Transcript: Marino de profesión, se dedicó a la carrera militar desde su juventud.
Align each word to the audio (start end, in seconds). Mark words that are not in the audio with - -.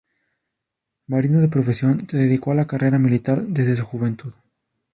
Marino 1.05 1.41
de 1.41 1.47
profesión, 1.47 2.07
se 2.09 2.17
dedicó 2.17 2.53
a 2.53 2.55
la 2.55 2.65
carrera 2.65 2.97
militar 2.97 3.43
desde 3.43 3.77
su 3.77 3.85
juventud. 3.85 4.33